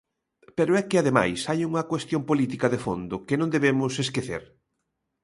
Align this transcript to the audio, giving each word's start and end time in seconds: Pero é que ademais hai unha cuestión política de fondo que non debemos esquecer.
Pero 0.57 0.71
é 0.79 0.83
que 0.89 0.97
ademais 1.01 1.39
hai 1.49 1.59
unha 1.69 1.87
cuestión 1.91 2.21
política 2.29 2.67
de 2.73 2.79
fondo 2.85 3.15
que 3.27 3.39
non 3.39 3.53
debemos 3.55 3.93
esquecer. 4.05 4.43